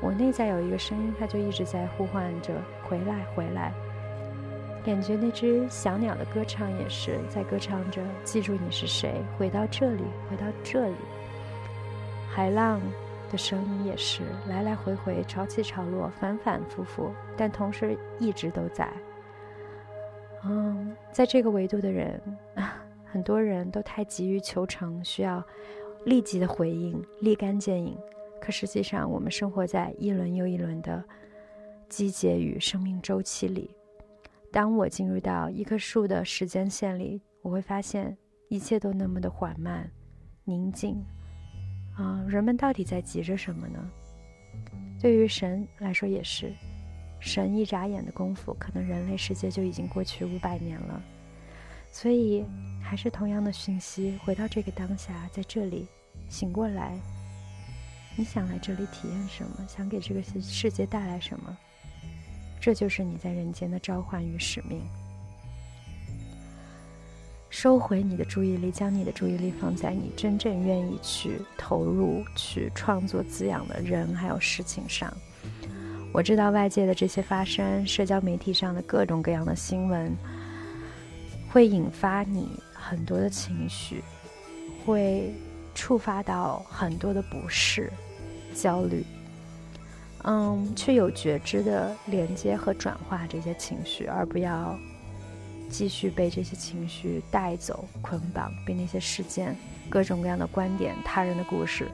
[0.00, 2.52] 我内在有一个声音，它就一直在呼唤着
[2.82, 3.72] ：“回来，回来。”
[4.84, 10.96] 感觉那只小鸟的歌唱也是在歌唱着：“记住你是谁，回到这里，回到这里。”
[12.30, 12.80] 海浪
[13.30, 18.88] 的声音也是来来回回，潮起潮落，反反复复，但同时一直都在。
[20.44, 22.20] 嗯，在这个维度的人。
[23.10, 25.42] 很多人都太急于求成，需要
[26.04, 27.96] 立即的回应，立竿见影。
[28.38, 31.02] 可实际上，我们生活在一轮又一轮的
[31.88, 33.70] 季节与生命周期里。
[34.52, 38.14] 当我进入到一棵树的时间线里，我会发现
[38.48, 39.90] 一切都那么的缓慢、
[40.44, 41.02] 宁静。
[41.96, 43.90] 啊，人们到底在急着什么呢？
[45.00, 46.52] 对于神来说也是，
[47.20, 51.02] 神一眨眼的功夫，可能人类世界就已经过去五百年了。
[51.90, 52.44] 所以，
[52.82, 55.86] 还是同样的讯息，回到这个当下，在这里
[56.28, 56.98] 醒过来。
[58.16, 59.66] 你想来这里体验什么？
[59.68, 61.56] 想给这个世界带来什么？
[62.60, 64.82] 这就是你在人间的召唤与使命。
[67.50, 75.12] 收回你的注意力，将你的注意力放在你真正愿意去投入、去创作、滋养的人还有事情上。
[76.12, 80.16] 我知道外界的这些发生，社交媒体上的各种各样的新闻。
[81.50, 84.04] 会引发你很多的情绪，
[84.84, 85.32] 会
[85.74, 87.90] 触发到很多的不适、
[88.54, 89.02] 焦虑。
[90.24, 94.78] 嗯，去有觉知的连接和转化这些情绪，而不要
[95.70, 99.56] 继续被这些情绪带走、捆绑，被那些事件、
[99.88, 101.88] 各种各样的观点、他人的故事、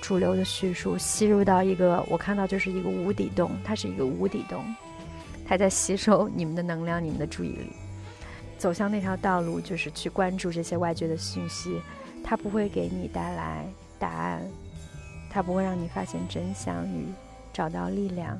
[0.00, 4.64] 主流的叙述吸入到一个我看到就是一个无底洞，它是一个无底洞，
[5.46, 7.72] 它在吸收你们的能量、你们的注意力。
[8.56, 11.80] 走向那条道路，就是去关注这些外界的信息，
[12.22, 13.64] 它不会给你带来
[13.98, 14.42] 答案，
[15.30, 17.06] 它不会让你发现真相与
[17.52, 18.38] 找到力量，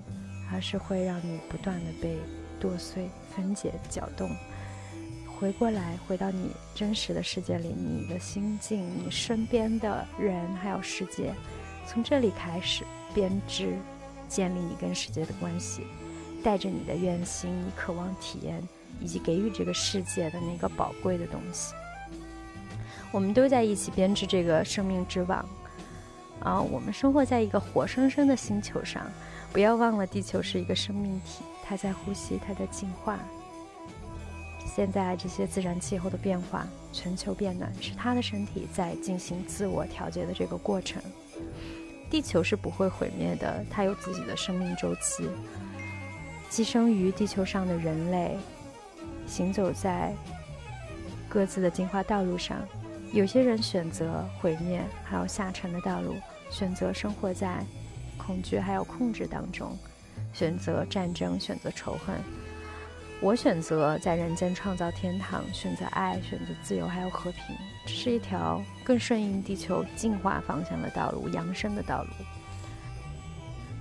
[0.52, 2.18] 而是会让你不断的被
[2.60, 4.30] 剁碎、分解、搅动。
[5.40, 11.32] 回过来，回到你真实的世界里，你的心境、你身边的人还有世界，
[11.86, 12.84] 从这里开始
[13.14, 13.74] 编织、
[14.28, 15.82] 建立你跟世界的关系，
[16.44, 18.62] 带着你的愿心，你渴望体验。
[19.02, 21.72] 以及给予这个世界的那个宝贵的东西，
[23.10, 25.48] 我们都在一起编织这个生命之网
[26.40, 26.60] 啊！
[26.60, 29.10] 我们生活在一个活生生的星球上，
[29.54, 33.18] 不要忘了，地球是一个生命体，它在呼吸，它在进化。
[34.66, 41.02] 现在这些自然气候的变化，全球变暖，是它的身体在进行自我调节的这个过程。
[42.10, 45.28] 地球是不会毁灭的，它有自己的生命周期。
[46.48, 48.36] 寄生于地球上的人类。
[49.26, 50.12] 行走在
[51.28, 52.58] 各自的进化道路上，
[53.12, 56.14] 有些人选择毁灭，还有下沉的道路；
[56.50, 57.64] 选择生活在
[58.16, 59.78] 恐惧还有控制当中，
[60.32, 62.16] 选择战争，选择仇恨。
[63.22, 67.54] 我选择在人间创造天堂，选择爱，选择自由还有和平。
[67.84, 72.10] 这是一条更顺应地球进化方向的道路，扬升的道路。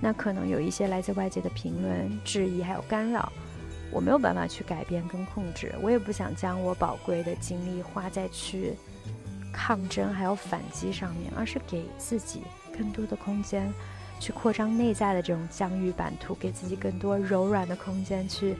[0.01, 3.31] 那可能有一些来自外界的评论、质疑还有干扰。
[3.91, 8.73] 我没有办法去改变跟控制，我也不想将我宝贵的精力花在去
[9.53, 12.41] 抗争还有反击上面，而是给自己
[12.77, 13.73] 更多的空间，
[14.19, 18.55] 去扩张内在的这种疆域版图，给自己更多柔软的空间，去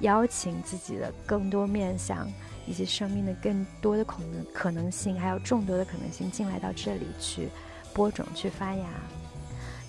[0.00, 2.28] 邀请自己的更多面相，
[2.66, 7.48] 以及生命的更多的可能可能性，还有众多的可能性进来到这里去
[7.92, 8.86] 播种、去发芽、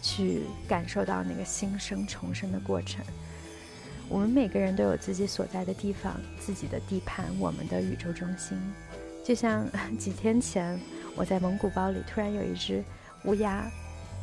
[0.02, 3.04] 去感受到那个新生重生的过程。
[4.08, 8.58] 我们每个人都有自己所在的地方、自己的地盘、我们的宇宙中心。
[9.24, 10.80] 就像几天前，
[11.16, 12.84] 我在蒙古包里突然有一只
[13.24, 13.66] 乌鸦。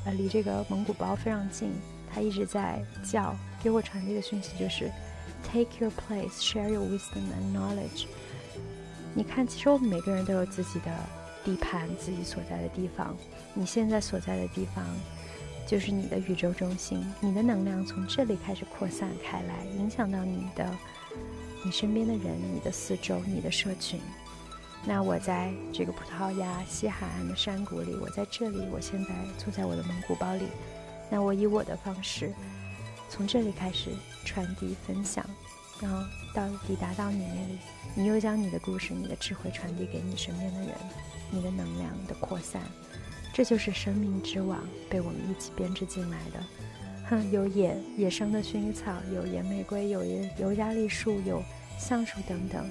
[0.04, 1.70] 呃，离这个蒙古包非常近，
[2.12, 4.90] 它一直在叫，给我传递的讯息就是
[5.50, 8.06] ，Take your place, share your wisdom and knowledge。
[9.14, 10.90] 你看，其实我们每个人都有自己的
[11.44, 13.16] 地盘，自己所在的地方。
[13.54, 14.84] 你现在所在的地方，
[15.66, 20.70] 就是你的宇宙中心，你的能量从这里开始扩散开来，影响到你的、
[21.64, 24.00] 你身边的人、你的四周、你的社群。
[24.84, 30.46] 那我在这个葡萄牙西海岸的山谷里，我在这里，我现在坐在我的蒙古包里。
[31.10, 32.32] 那我以我的方式，
[33.12, 33.90] 从这里开始
[34.24, 35.22] 传递分享，
[35.82, 36.02] 然后
[36.32, 37.58] 到抵达到你那里，
[37.94, 40.70] 你又将你的故事、你的智慧传递给你身边的人，
[41.30, 42.62] 你的能量的扩散，
[43.34, 46.42] 这就是生命之网被我们一起编织进来的。
[47.10, 51.42] 哼，有野野生的薰衣草，有野玫瑰，有野尤加利树，有
[51.78, 52.66] 橡树等等。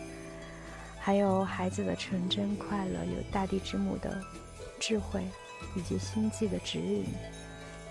[0.97, 4.19] 还有孩子的纯真快乐，有大地之母的
[4.79, 5.23] 智慧，
[5.75, 7.05] 以及星际的指引，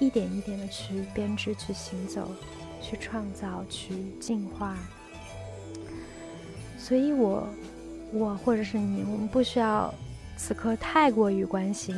[0.01, 2.29] 一点一点的去编织、去行走、
[2.83, 4.77] 去创造、去进化。
[6.77, 7.47] 所以，我、
[8.13, 9.95] 我或者是你，我们不需要
[10.37, 11.95] 此刻太过于关心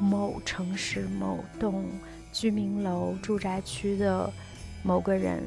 [0.00, 1.84] 某城市、某栋
[2.32, 4.32] 居民楼、住宅区的
[4.82, 5.42] 某个人，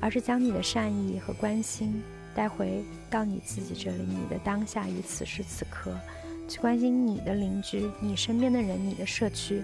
[0.00, 2.02] 而是将你的善意和关心。
[2.34, 5.94] 带回到你自己这里，你的当下与此时此刻，
[6.48, 9.62] 去关心你的邻居、你身边的人、你的社区，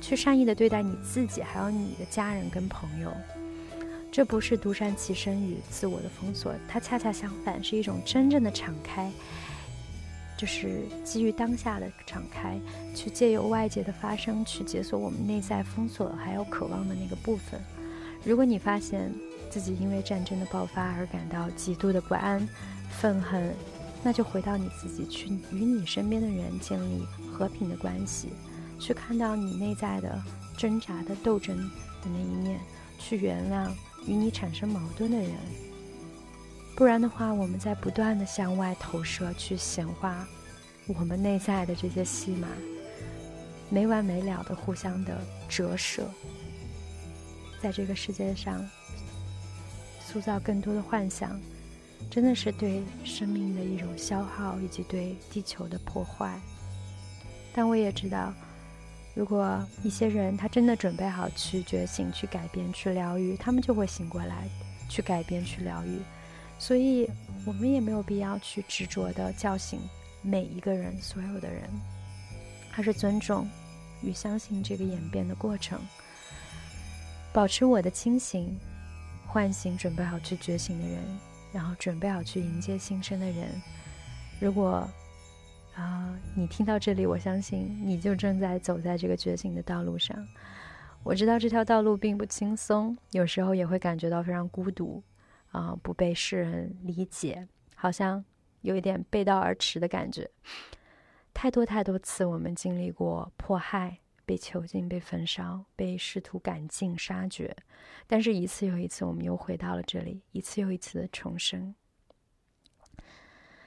[0.00, 3.12] 去善意的对待你自己，还有你的家人跟朋友。
[4.12, 9.10] 这不是独善其身与自我的封锁，它恰恰相反，是一种真正的敞开，
[10.38, 12.58] 就是基于当下的敞开，
[12.94, 17.60] 去借由外界的发生，去解锁我们内在封锁还有渴望的那个部分。
[18.24, 19.12] 如果你发现，
[19.50, 22.48] 自己因为战争的爆发而感到极度的不安、
[22.90, 23.54] 愤恨，
[24.02, 28.30] 那就回到你自己，去与你身边的人建立和平的关系，
[28.78, 30.22] 去看到你内在的
[30.56, 32.60] 挣扎的斗争的那一面，
[32.98, 33.70] 去原谅
[34.06, 35.30] 与你产生矛盾的人。
[36.76, 40.26] 不然的话，我们在不断的向外投射，去显化
[40.86, 42.48] 我们内在的这些戏码，
[43.70, 45.18] 没完没了的互相的
[45.48, 46.08] 折射，
[47.60, 48.64] 在这个世界上。
[50.08, 51.38] 塑造更多的幻想，
[52.08, 56.40] 真的是对生命的一种消耗，以及对地球的破坏。
[57.52, 58.32] 但我也知道，
[59.16, 64.46] 如果一些人他真的准备好去觉醒、去改变、去疗愈，他们就会醒过来，
[64.90, 65.98] 去改变、去疗愈。
[66.58, 67.10] 所以，
[67.46, 69.80] 我们也没有必要去执着的叫醒
[70.20, 71.62] 每一个人、所有的人，
[72.76, 73.48] 而是尊重
[74.02, 75.80] 与相信这个演变的过程，
[77.32, 78.54] 保持我的清醒。
[79.28, 80.98] 唤醒准备好去觉醒的人，
[81.52, 83.60] 然后准备好去迎接新生的人。
[84.40, 84.88] 如果
[85.76, 90.26] 啊，你听到这里，我相信你就正在走在这个觉醒的道路上。
[91.02, 95.02] 我知道这条道路并不轻松，有时候也会感觉到非常孤独
[95.52, 98.24] 啊，不被世人理解，好像
[98.62, 100.28] 有一点背道而驰的感觉。
[101.34, 103.98] 太多太多次，我们经历过迫害。
[104.24, 107.56] 被囚禁、被焚烧、被试图赶尽杀绝，
[108.08, 111.72] 但是，一次又一次，我们又回到了这里，一次又一次的重生。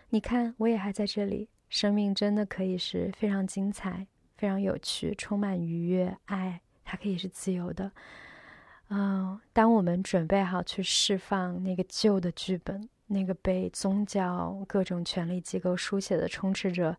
[0.09, 1.47] 你看，我也还在这里。
[1.69, 4.05] 生命真的可以是非常精彩、
[4.35, 7.91] 非常有趣、充满愉悦、爱，它可以是自由的。
[8.89, 16.97] 嗯，当我们准备好去释放那个旧的剧本，那个被宗教、各种权力机构书写的充斥着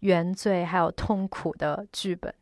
[0.00, 2.34] 原罪还有痛苦的剧本。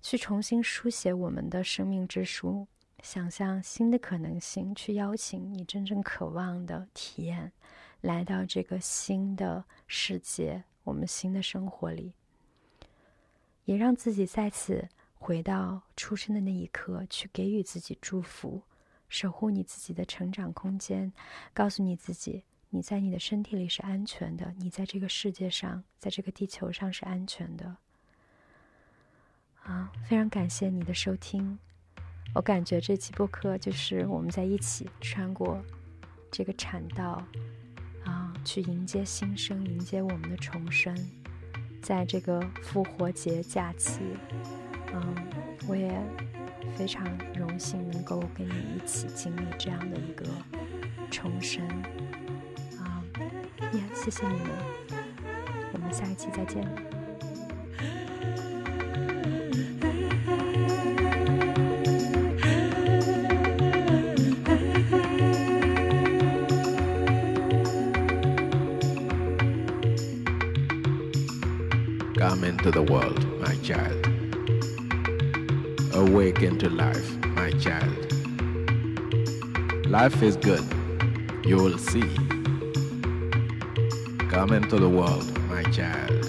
[0.00, 2.66] 去重新书写我们的生命之书，
[3.02, 7.52] 想象新的可能性，去邀请你真正渴望的体验，
[8.00, 12.12] 来到这个新的世界，我们新的生活里，
[13.64, 18.62] 也让自己再次回到出生的那一刻，去给予自己祝福，
[19.08, 21.12] 守护你自己的成长空间，
[21.52, 27.76] 告诉你自己，你在你的身体里是安全的，你在这个世界上，在这个地球上是安全的。
[29.62, 31.58] 啊，非常感谢你的收听。
[32.32, 35.62] 我感觉这期播客就是我们在一起穿过
[36.30, 37.22] 这个产道，
[38.04, 40.96] 啊，去迎接新生，迎接我们的重生。
[41.82, 44.00] 在这个复活节假期，
[44.92, 45.14] 嗯，
[45.66, 45.90] 我也
[46.76, 50.26] 非常荣幸能够跟你一起经历这样的一个
[51.10, 51.66] 重生
[52.78, 53.02] 啊！
[53.72, 54.50] 也谢谢你们，
[55.72, 56.89] 我们下一期再见。
[72.70, 74.06] Into the world, my child.
[75.94, 78.12] Awaken to life, my child.
[79.86, 80.64] Life is good,
[81.44, 82.08] you will see.
[84.28, 86.19] Come into the world, my child.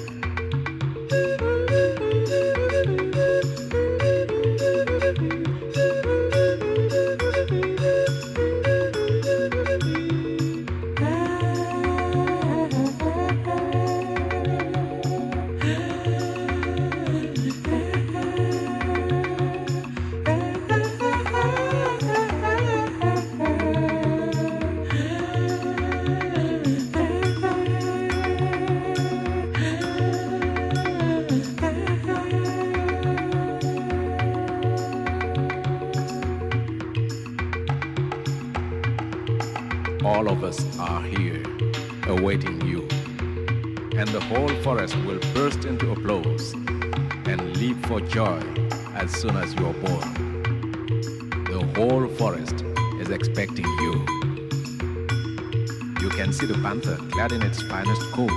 [57.09, 58.29] Clad in its finest coat,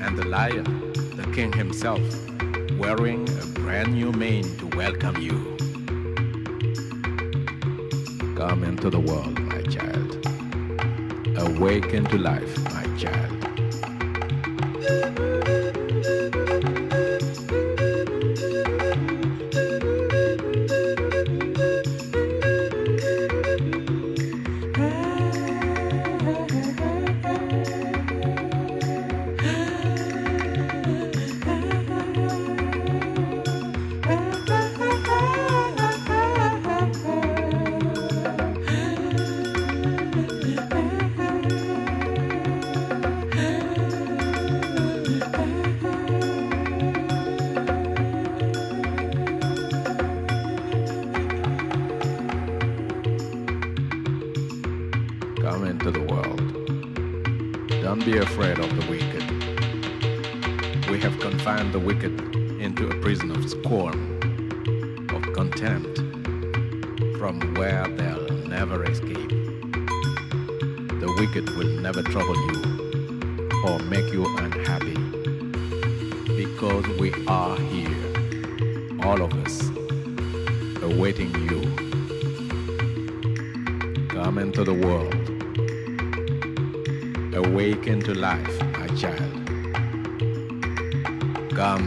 [0.00, 2.00] and the lion, the king himself,
[2.78, 5.56] wearing a brand new mane to welcome you.
[8.36, 10.16] Come into the world, my child.
[11.36, 13.34] Awaken to life, my child.
[80.90, 81.60] Awaiting you.
[84.08, 85.14] Come into the world.
[87.34, 89.32] Awaken to life, my child.
[91.54, 91.86] Come.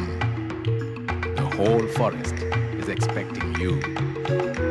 [1.36, 2.36] The whole forest
[2.80, 4.70] is expecting you.